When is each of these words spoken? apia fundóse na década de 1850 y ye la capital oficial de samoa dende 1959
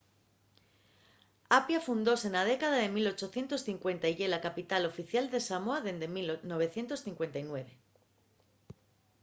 apia 1.57 1.85
fundóse 1.87 2.27
na 2.31 2.43
década 2.51 2.77
de 2.81 2.89
1850 2.95 4.05
y 4.11 4.13
ye 4.19 4.27
la 4.33 4.43
capital 4.47 4.83
oficial 4.91 5.25
de 5.33 5.39
samoa 5.47 5.77
dende 5.85 6.07
1959 6.09 7.73